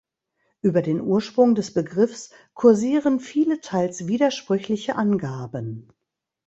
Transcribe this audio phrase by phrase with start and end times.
[0.63, 5.89] Über den Ursprung des Begriffs kursieren viele teils widersprüchliche Angaben.